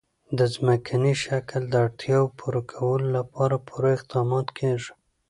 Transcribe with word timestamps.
د 0.37 0.39
ځمکني 0.55 1.13
شکل 1.25 1.61
د 1.69 1.73
اړتیاوو 1.85 2.33
پوره 2.39 2.61
کولو 2.73 3.07
لپاره 3.17 3.55
پوره 3.67 3.89
اقدامات 3.97 4.47
کېږي. 4.57 4.91